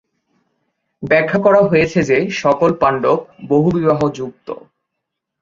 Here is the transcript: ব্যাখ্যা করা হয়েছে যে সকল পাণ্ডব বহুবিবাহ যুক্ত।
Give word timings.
ব্যাখ্যা 1.03 1.39
করা 1.45 1.61
হয়েছে 1.63 1.99
যে 2.09 2.17
সকল 2.41 2.69
পাণ্ডব 2.81 3.19
বহুবিবাহ 3.49 3.99
যুক্ত। 4.17 4.47